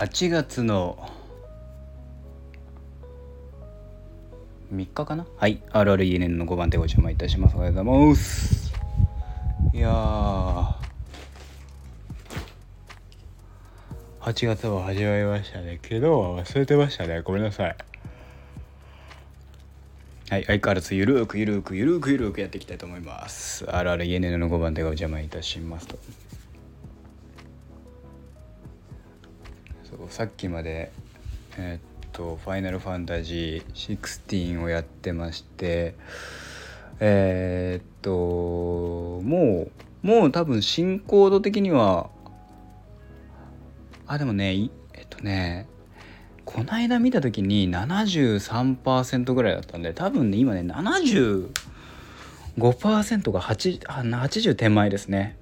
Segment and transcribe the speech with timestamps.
[0.00, 1.10] 8月の
[4.72, 5.26] 3日かな？
[5.36, 7.56] はい RRENN の5番手ご注文いたします。
[7.56, 8.72] おはようございます。
[9.74, 10.74] いやー。
[14.20, 15.78] 8月も始まりましたね。
[15.82, 17.20] 昨日は忘れてましたね。
[17.20, 17.76] ごめんなさい。
[20.30, 23.66] はい相変わらずゆるくゆるくゆるくゆるくやっていきたいと思います。
[23.66, 25.98] RRENN の5番手がお邪魔いたしますと。
[29.90, 30.92] そうさっきまで
[31.58, 35.94] えーっと「ファイナルファンタジー16」をやってまして
[37.00, 39.66] えーっとも
[40.04, 42.08] うもう多分進行度的には
[44.06, 45.66] あでもねえっとね
[46.44, 55.36] この間見た時に73%ぐらいだったんで多分ね今ね75%が8 80手前ですね。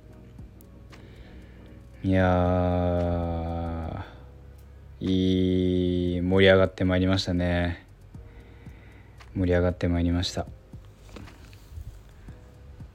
[2.05, 2.23] いや
[5.01, 7.87] いい盛り上がってまいりましたね。
[9.37, 10.46] 盛り上がってまいりました。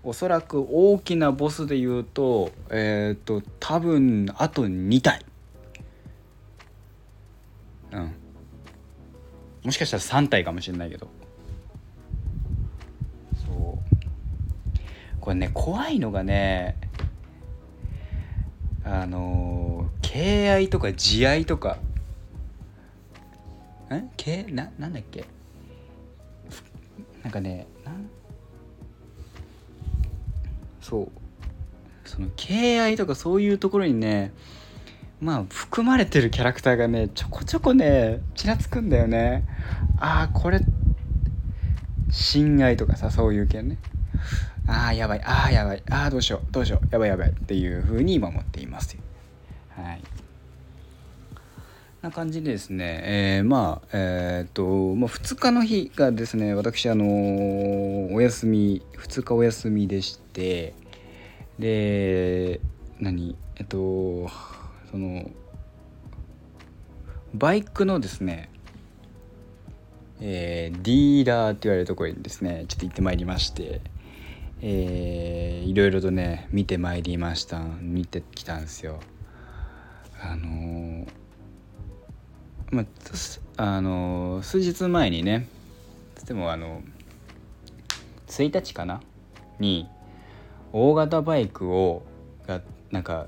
[0.03, 5.25] おそらく大きなボスで言うとえっ、と多分あと2体。
[7.93, 8.15] うん。
[9.63, 11.07] もしかしたら3体かもしれないけど。
[13.45, 15.19] そう。
[15.21, 16.75] これね怖いのがね
[18.83, 21.77] あの敬愛とか慈愛とか
[23.97, 25.25] ん敬ななんだっけ？
[27.23, 28.09] なんかねなん？
[30.81, 31.09] そう。
[32.05, 34.33] その敬愛とかそういうところにね
[35.21, 39.45] まあ含まれてるキャラクターがねちょこちょこねちらつくんだよね。
[39.97, 40.59] ああこれ
[42.11, 43.77] 親愛とかさそういう系ね。
[44.67, 45.21] ああやばい。
[45.23, 45.83] ああやばい。
[45.89, 46.51] ああどうしよう。
[46.51, 46.87] どうしよう。
[46.91, 47.29] やばいやばい。
[47.29, 48.97] っていうふうに今思っています
[49.69, 50.01] はい。
[52.03, 60.75] な感じでですね、えー、まあえー、っと、まあ、2日の日がですね私あのー、お休み2日お休みでして
[61.57, 62.59] で
[62.99, 64.27] 何えっと
[64.91, 65.31] その
[67.33, 68.49] バイクのですね
[70.19, 73.79] えー、ディーラーって言われるところにですねちょっと行ってまいりまして
[74.61, 78.99] えー、いろいろとね見てまいりました見てきたんですよ。
[80.21, 81.07] あのー、
[82.73, 82.85] まあ
[83.57, 85.47] あの、数日前にね
[86.25, 86.81] でもあの
[88.27, 89.01] 1日かな？
[89.59, 89.87] に
[90.71, 92.03] 大型バイクを
[92.47, 93.27] がなんか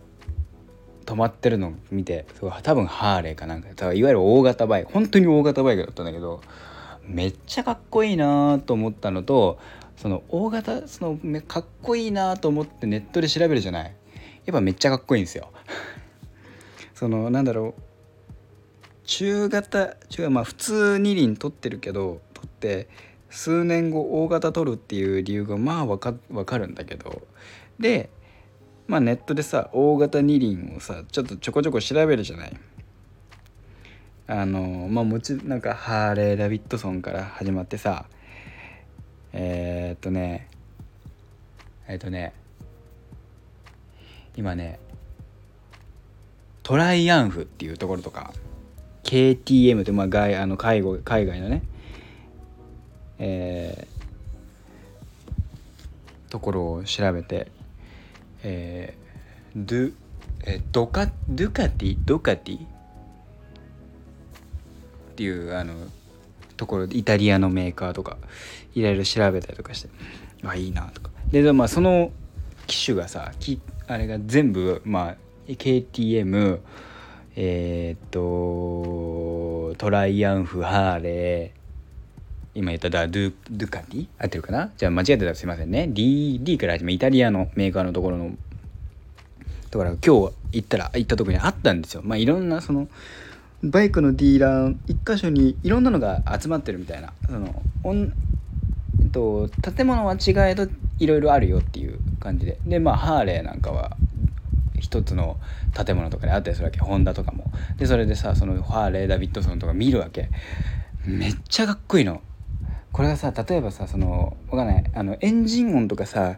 [1.05, 3.69] 止まってるのを見てすごい多分ハーレーかなんか。
[3.69, 6.41] いわゆる大型バイク本当に大型バイクだったんだけど
[7.03, 9.59] めっちゃかっこいいなと思ったのと
[9.97, 13.95] その大型そのかっこいいなと思ってネットで調べるじゃない？
[14.45, 15.51] やっぱめっちゃかっこいいんですよ。
[16.95, 17.81] そのなんだろう
[19.05, 22.89] 中型中まあ普通二輪取ってるけど取って
[23.29, 27.21] 数年後大型取るっていう理由がまあわか分かるんだけど。
[27.79, 28.09] で
[28.87, 32.57] まあネットでさ大型二輪をさちょっとちょこちょこ調べるじゃない。
[34.27, 38.05] あのまあもちなんかハーレー・ダビッドソンから始まってさ
[39.33, 40.47] えー、っとね
[41.87, 42.33] え、っとね
[44.35, 44.79] 今ね
[46.63, 48.33] トライアンフっていうところとか。
[49.05, 51.63] KTM ってまあ外あの介護海外のね
[53.17, 57.49] えー、ところを調べて
[58.43, 59.93] えー、ドゥ
[60.45, 61.97] えドカドゥカティ？
[62.05, 62.57] ドカティ？
[62.57, 62.59] っ
[65.15, 65.73] ていうあの
[66.57, 68.17] ところでイタリアのメーカーとか
[68.73, 69.89] いろいろ調べたりとかして
[70.43, 71.09] あいいなとか。
[71.31, 72.11] でまあその
[72.67, 75.15] 機種がさきあれが全部まあ
[75.47, 76.59] KTM
[77.37, 81.65] えー、っとトライアンフハーレー。
[82.57, 84.07] 今言っただドゥドゥカティ？
[84.17, 84.71] 合ってるかな？
[84.77, 85.89] じゃあ間違ってたらすいませんね。
[85.89, 88.31] D, D から始めイタリアのメーカーのところの
[89.69, 92.01] だから今日行ったら行ったとこにあったんですよ。
[92.05, 92.87] まあいろんなその
[93.61, 97.11] バイクのディーラー一箇所にいろんなのが集まってるみたいな。
[97.27, 98.13] そのおん、
[99.01, 102.57] えっと、建物は違えどいろいろあるよっていう感じで。
[102.65, 103.97] でまあハーレーなんかは
[104.79, 105.37] 一つの
[105.73, 106.79] 建物とかであったりするわけ。
[106.79, 107.51] ホンダとかも。
[107.77, 110.29] でそれでさそのハーレーダビッドソンとか見るわけ。
[111.05, 112.21] めっちゃかっこいいの。
[112.91, 114.91] これがさ例えばさそのわかんない。
[114.93, 116.37] あのエンジン音とかさ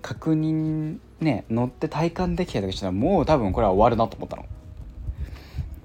[0.00, 4.46] 確認ね乗って体感できたりしたらもう多分これは終わるなと思ったの。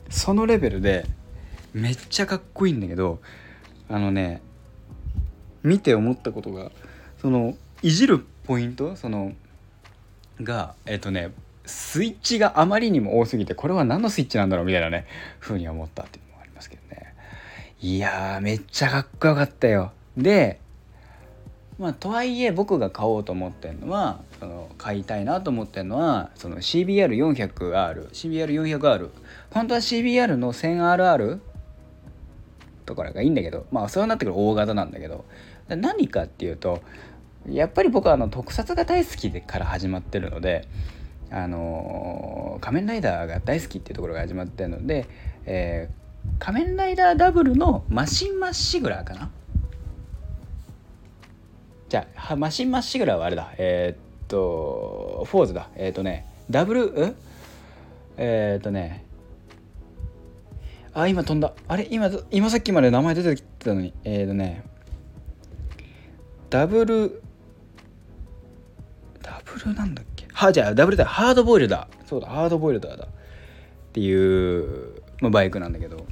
[0.10, 1.06] そのレベルで
[1.74, 3.20] めっちゃかっこいいんだけど
[3.90, 4.42] あのね
[5.64, 6.72] 見て思ったことが
[7.22, 8.96] そのいじるポイント？
[8.96, 9.34] その
[10.42, 11.32] がえっ、とね
[11.68, 15.06] スイッチがあまりにも多すぎてこれは何のスイッチなんだろうみたいなね
[15.40, 17.14] ふうに思ったっていうのもありますけどね。
[17.82, 19.92] いやーめっちゃかっこよかったよ。
[20.18, 20.60] で
[21.78, 29.10] まあとはいえ僕が買おうと思ってるのはその買いたいなと思ってるのはその CBR400R CBR400R
[29.52, 31.40] 本当は CBR の 1000RR
[32.86, 35.26] とかがいいんだけどまあそうなってくる大型なんだけど。
[35.76, 36.82] 何かっていうと
[37.50, 40.68] やっぱり僕はあの特撮が大好きでから始まってるので
[41.30, 45.06] あの仮面ライダーが大好きっていうところが始まってるので、
[45.46, 49.30] えー、仮面ライダーダブルのマシンマッシグラーかな？
[51.90, 53.54] じゃあマシンマッシグラーはあれだ。
[53.58, 55.70] えー、っとフォーズだ。
[55.76, 57.16] えー、っとねダブル
[58.18, 58.58] え？
[58.60, 59.06] っとね
[60.94, 61.54] あ今飛んだ。
[61.68, 63.94] あれ今今さっきまで名前出てきてたのに。
[64.04, 64.64] えっとね
[66.50, 67.22] ダブル
[69.22, 70.17] ダブルなんだっけ？
[70.38, 71.06] はじゃあダブルだ。
[71.06, 73.06] ハードボイルダーそうだハードボイルダーだ。
[73.06, 73.08] っ
[73.92, 76.06] ていう、まあ、バイクなんだけど。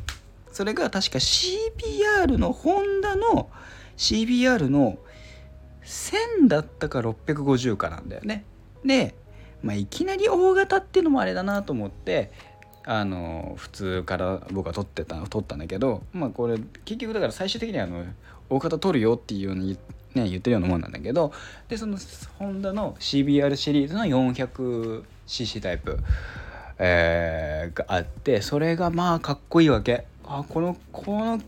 [0.52, 3.52] それが確か CBR のホンダの
[3.98, 4.98] CBR の
[5.84, 8.46] 1000だったか650かなんだよね。
[8.84, 9.14] で、
[9.62, 12.32] まあ、いきなり大型っていうのもあれだなと思って
[12.84, 18.06] あの普通から僕は撮ってた撮ったんだけどまあこれ結局だから最終的にはあの
[18.50, 19.78] 大型撮るよっていうように
[20.16, 21.34] ね、言ってるようなもんなんだけど
[21.68, 21.98] でその
[22.40, 26.00] ホンダの CBR シリーズの 400cc タイプ、
[26.80, 30.06] えー、があってそれがまあかっこいいわけ。
[30.24, 31.42] あこのこの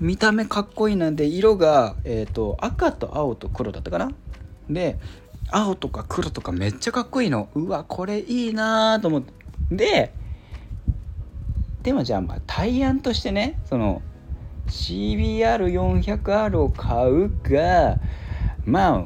[0.00, 1.10] 見た目かっこいいな。
[1.10, 4.12] んで色が、えーと、赤と青と黒だったかな。
[4.68, 4.98] で
[5.50, 7.48] 青とか黒とかめっちゃかっこいいの。
[7.54, 9.32] うわこれいいなと思って。
[9.70, 10.12] で
[11.82, 14.02] でもじゃあまあ対案としてねその
[14.68, 17.98] CBR400R を買うが
[18.64, 19.04] まあ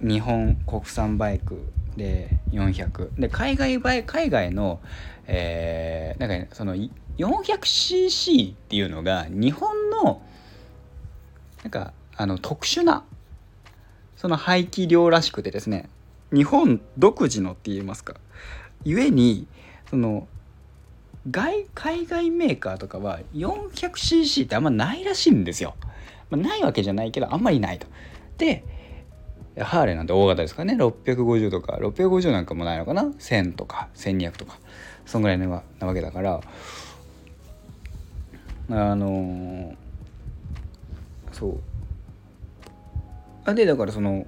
[0.00, 4.80] 日本国産バイクで400で海外バイ海外の、
[5.26, 6.74] えー、なんか、その
[7.18, 10.22] 400cc っていうのが日本の
[11.62, 13.04] なんかあの特殊な
[14.16, 15.88] その排気量らしくてですね
[16.32, 18.14] 日本独自のって言いますか。
[18.84, 19.46] 故に
[19.90, 20.28] その
[21.28, 25.74] 外海外メーカーとかは 400cc ってあんまないらしいんですよ。
[26.30, 27.86] まあ、ないわけじゃないけどあんまりないと。
[28.38, 28.64] で
[29.58, 34.58] ハーレーなんて大型ですからね650とか650なんかもないのかな？1000とか1200とか。
[35.04, 35.62] そんぐらいなわ
[35.92, 36.40] けだから。
[38.70, 39.74] あのー、
[41.32, 41.60] そう。
[43.44, 44.24] あでだからその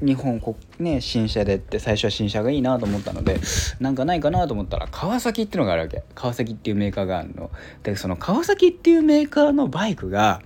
[0.00, 3.40] 日本国ね新車でって最初は新車がいいなと思ったので
[3.80, 6.02] なんかないかなと思ったら川崎っていうのがあるわけ。
[6.14, 7.50] 川崎っていうメーカーがあるの。
[7.82, 10.42] でその川崎っていうメーカーのバイクが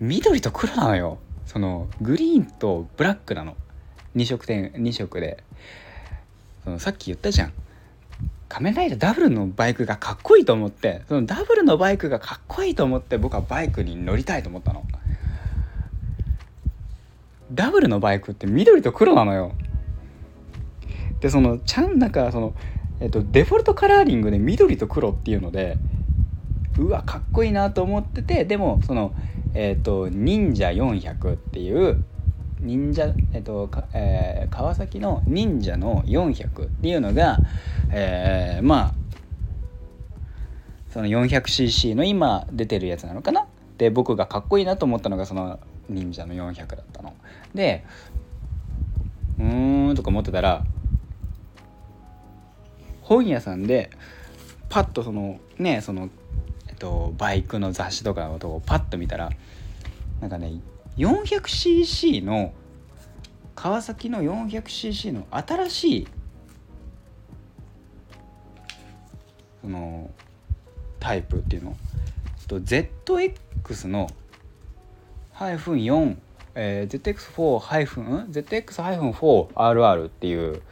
[0.00, 1.18] 緑と黒なのよ。
[1.46, 3.56] そのグリーンとブラックなの。
[4.16, 5.44] 2色点2色で。
[6.64, 7.52] そのさっき言ったじゃん。
[8.48, 14.84] 仮面ライダーダブルのバイクがかっこいいと思ってそのダブルのバイクがかっこいいと思って僕はバイクに乗りたいと思ったの。
[17.54, 19.52] ダブルのバイクって緑と黒なのよ。
[21.20, 22.54] でそのちゃんなんかその、
[23.00, 25.78] えっと、デフォルトカラーリングで緑と黒っていうので
[26.78, 29.14] うわかっこいいなと思っててでもその
[29.54, 32.04] えっと忍者400っていう
[32.60, 37.38] 忍者えっとえー、川崎の忍者の400っていうのが、
[37.90, 38.94] えー、まあ
[40.90, 43.46] その 400cc の今出てるやつなのかな？
[43.78, 47.14] で僕がかっこいいなと思ったのがその忍者の400だったの。
[47.54, 47.84] で
[49.38, 50.64] うーんとか思ってたら
[53.02, 53.90] 本屋さんで
[54.68, 56.08] パッとそのねその、
[56.68, 59.30] えっと、バイクの雑誌とかのとこパッと見たら
[60.20, 60.60] なんかね
[60.96, 62.52] 400cc の
[63.54, 66.08] 川崎の 400cc の新しい
[69.62, 70.10] その
[70.98, 71.76] タイプっていうの？
[72.46, 74.08] と ZX の
[75.34, 76.16] ハイフン4、
[76.54, 80.62] えー、ZX4 ハイフン ZX-4RR っていう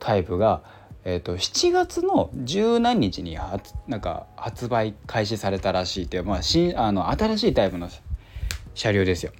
[0.00, 0.62] タイプが、
[1.04, 7.88] えーと、7月の十何日に発なんか発売開始されたらしいっていう、まあ、新あの新しいタイプの
[8.74, 9.30] 車両ですよ。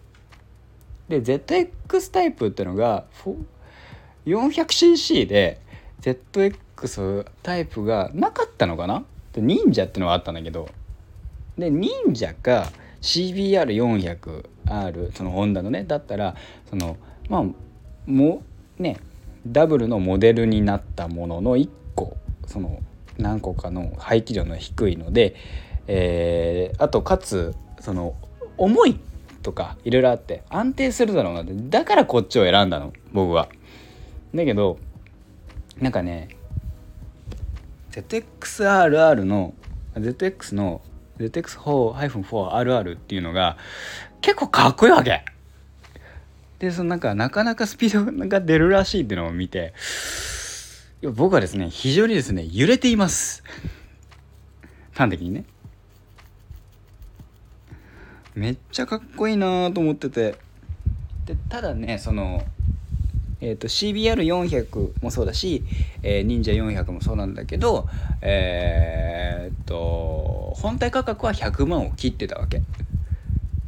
[1.09, 3.05] で ZX タイプっていうのが
[4.27, 5.61] 400cc で
[6.03, 9.05] ZX タイプがなかったのかな？
[9.33, 10.69] で忍者ってのはあったんだけど。
[11.59, 12.71] で忍者か
[14.69, 16.37] R そのホンダのねだったら
[16.69, 16.97] その
[17.29, 17.45] まあ
[18.07, 18.43] も
[18.79, 18.99] ね
[19.47, 22.81] ダブルのモデルになったものの1個その
[23.19, 25.35] 何個かの排気量の低いので、
[25.87, 28.15] えー、あとかつその
[28.57, 29.01] 重い
[29.43, 33.49] とかいろいろあって安定するだろうなってだからこっちを選んだの僕は。
[34.35, 34.79] だけど
[35.81, 36.29] なんかね
[37.93, 39.55] ZXRR の
[39.95, 40.81] ZX の
[41.19, 43.57] ZX4-4RR っていうのが
[44.21, 45.25] 結構かっこいいわけ。
[46.59, 49.75] でそのなんかなかなかスピードが出るらしいっていうのを見て
[51.15, 53.45] 僕はですね非常にですね揺れています。
[54.93, 55.45] 端的にね。
[58.35, 60.37] めっちゃかっこいいなと思ってて。
[61.27, 62.43] でただねその
[63.41, 65.63] えーと、CBR400 もそうだし、
[66.03, 67.89] えー、忍者400もそうなんだけど、
[68.21, 72.63] えーと、本体価格は100万を切ってたわけ。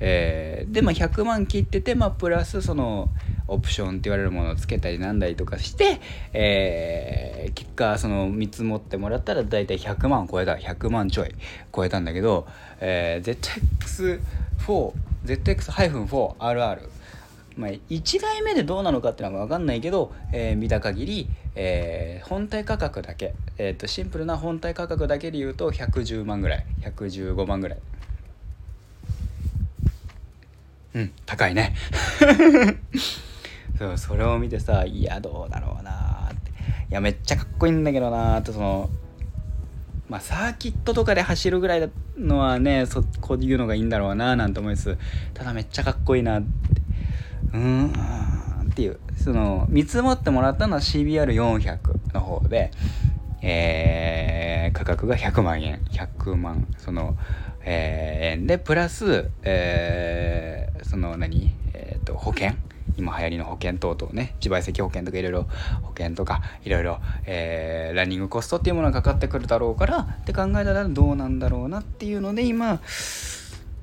[0.01, 3.11] えー、で、まあ、100万切ってて、まあ、プラスその
[3.49, 6.01] オプションって言われるものをつけたりなんだりとかして、
[6.33, 11.35] えー、結果その見積もってもらったら大体100万超えた100万ちょい
[11.75, 12.47] 超えたんだけど、
[12.81, 14.21] えー、
[14.67, 14.93] ZX4
[15.27, 16.89] ZX-4RR
[17.57, 27.79] まあ、1台目でどうなのかっていうのは分かんないけど、えー、見た限り、えー、本体価格だけ、えーと、シンプルな本体価格だけで言うと110万ぐらい115万ぐらい。
[30.95, 31.75] うん高いね。
[33.79, 36.51] そうそれを見てさいやどうだろうなって。
[36.51, 36.55] い
[36.91, 38.91] やめっちゃかっこいいんだけどなってその
[40.09, 44.99] まあサーキットとかで走るぐらいのはねそこういうのがいいんだろうななんて思います
[45.33, 46.49] ただめっちゃかっこいいなって。
[47.53, 47.93] うん
[48.71, 48.99] っていう。
[49.17, 52.71] その見積もってもらったのは CBR400 の方で、
[53.43, 55.83] えー、価格が100万円。
[55.91, 57.17] 100万その、
[57.63, 62.53] えー、円でプラス、えー、その何、えーと、保険？
[62.97, 64.35] 今流行りの保険等々ね。
[64.43, 65.43] 自賠責保険とかいろいろ
[65.83, 72.81] 保険とかいろいろ、えー、ランニングコストっていうものがかかってくるだろうからって考えたらどうなんだろうなっていうので今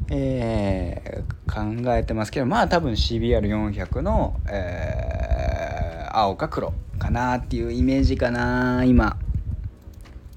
[0.10, 9.18] えー、考えてますけどまあ多分 CBR400 の、えー、青か黒かなっていうイメージかな今。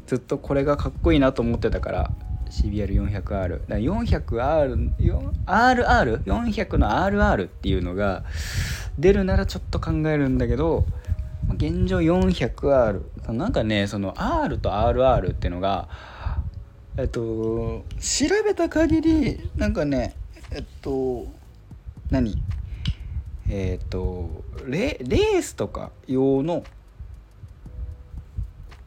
[0.06, 2.10] ずっとこれがかっこいいなと思ってたから。
[2.50, 4.94] CBR400R 400R
[5.46, 8.24] RR400 の RR っていうのが
[8.98, 10.84] 出るならちょっと考えるんだけど
[11.54, 15.88] 現状 400R なんかねその R と RR っていうのが
[16.96, 20.14] えっと調べた限りなんかね
[20.50, 21.26] えっと
[22.10, 22.42] 何？
[23.48, 26.64] えっとレレースとか用の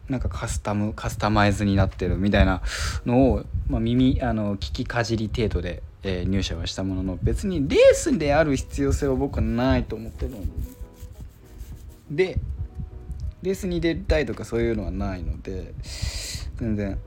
[0.09, 2.61] なんかカスタムカスタマイズになってるみたいな
[3.05, 10.37] のを、まあ、耳あの聞きかじり程度で、えー、入社はしたものの別にレースである必要性は僕はないと思ってるの
[12.11, 12.37] で
[13.41, 15.73] レースに出たいとかそういうのはないので
[16.57, 16.99] 全然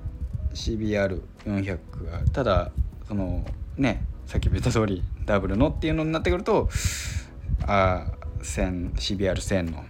[0.55, 1.79] CBR400
[2.11, 2.73] がただ
[3.07, 3.45] その
[3.77, 6.69] ねさっき言った通りダブルのっていうのになってくると
[7.67, 8.07] あ
[8.41, 9.85] CBR1000 の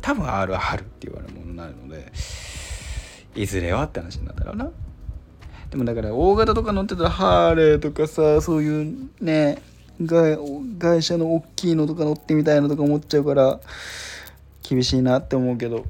[0.00, 2.12] 多分 RR って言われるものになるので
[3.34, 4.70] いずれはって話になったらな。
[5.70, 9.62] でもだから大型とか乗ってたらハーレーとかさそういうね
[10.78, 13.60] 会社の大きいのとか乗ってみたいのとか思っちゃうから
[14.62, 15.84] 厳しいなって思うけど。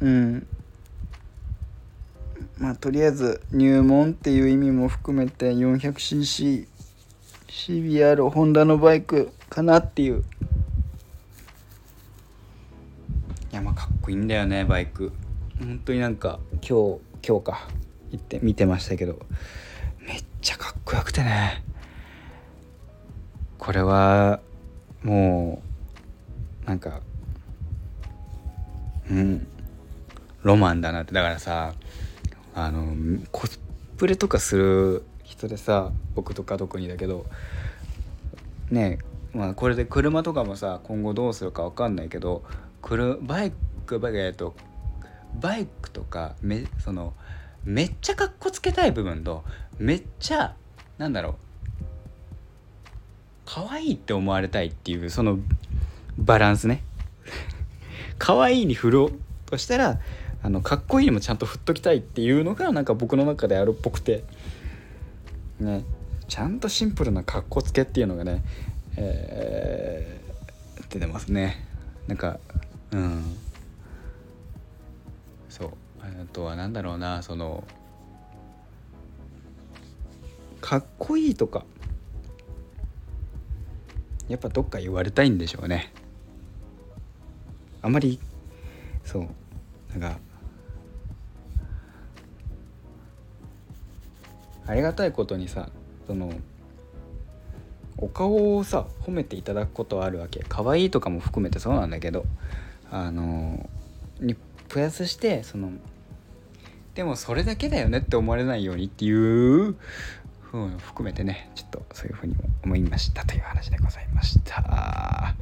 [0.00, 0.46] うん。
[2.58, 6.66] まあとりあえず入門っていう意味も含めて 400cc
[7.48, 10.24] CBR ホンダのバイクかなっていう。
[13.52, 15.12] いやまあかっこいいんだよねバイク。
[15.58, 17.68] 本当になんか今日今日か
[18.10, 19.18] 行って見てましたけど
[20.06, 21.62] めっちゃかっこよくてね。
[23.58, 24.40] これは
[25.02, 25.62] も
[26.64, 27.00] うなんか
[29.10, 29.46] うん
[30.42, 31.12] ロマンだなって。
[31.12, 31.74] だからさ
[32.54, 32.94] あの
[33.30, 33.60] コス
[33.96, 37.26] プレとかする人でさ僕とか特にだけど
[38.70, 38.98] ね
[39.32, 42.42] まあこれで車とかもさ今後どうするか分かんないけど
[43.22, 43.52] バイ
[43.86, 44.54] クバイクえと
[45.40, 47.14] バイクとかめその
[47.64, 49.44] めっちゃかっこつけたい部分と
[49.78, 50.54] めっちゃ
[50.98, 51.34] なんだろう
[53.44, 55.38] 可愛いって思われたいっていうその
[56.16, 56.82] バランスね。
[58.18, 59.12] 可愛いに振ろう
[59.46, 59.98] としたら
[60.42, 64.24] あのかっこいいにもちゃんと振っときたいっていうのがなんか僕の中であるっぽくて。
[65.58, 65.84] ね
[66.28, 68.44] ちゃんとシンプルなかっこつけっていうのがね、
[68.96, 71.66] えー、出てますね。
[72.06, 72.38] なんか
[72.92, 73.36] うん。
[76.20, 77.64] あとは何だろうなその
[80.60, 81.64] かっこいいとか。
[84.28, 85.92] やっぱどっか言われたいんでしょうね。
[87.82, 88.20] あんまり
[89.04, 90.18] そうなんか
[94.66, 95.68] ありがたいことにさ
[96.06, 96.32] その
[97.98, 100.44] お顔をさ褒めていただくことはあるわけ。
[100.48, 102.24] 可愛いとかも含めてそうなんだけど
[102.88, 103.68] あの
[104.20, 104.36] に
[104.68, 105.72] プラスしてその
[106.94, 109.76] でもそれだけだよねって思われないようにっていう
[110.42, 115.34] ふう含めてねちょっとそういうふうに思いましたという話でございました。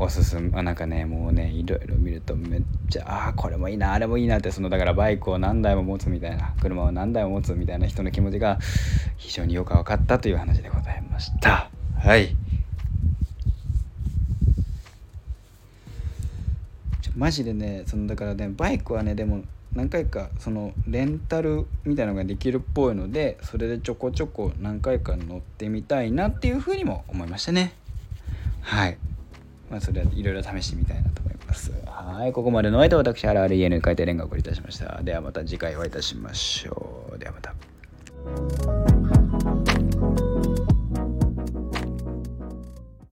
[0.00, 8.60] おすすめなんかねもうねいろいろ見るとめっちゃああこれもいいなあれもいいなってそのだからバイクを何台も持つみたいな車を何台も持つみたいな人の気持ちが
[9.16, 11.68] 非常によく分かったという話でございました。
[11.98, 12.36] はい。
[17.16, 19.42] マジでねそのだからねバイクはねでも
[19.74, 27.74] 何回かそのレンタルみたいのができるっぽいのでそれでちょこちょこ何回か乗ってみたいなっていうふうにも思いましたね。
[28.60, 28.98] はい。
[29.70, 31.72] まあそれはいろいろ試してみたいなと思います。
[31.86, 32.32] はい。
[32.32, 35.02] ここまでの間私原 REN 海底連がお送りいたしました。
[35.02, 37.18] ではまた次回お会いいたしましょう。
[37.18, 38.97] ではまた。